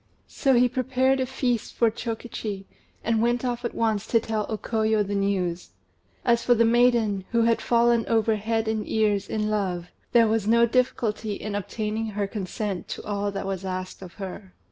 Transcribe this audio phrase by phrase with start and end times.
[0.25, 2.65] So he prepared a feast for Chokichi,
[3.03, 5.73] and went off at once to tell O Koyo the news.
[6.25, 10.47] As for the maiden, who had fallen over head and ears in love, there was
[10.47, 14.55] no difficulty in obtaining her consent to all that was asked of her.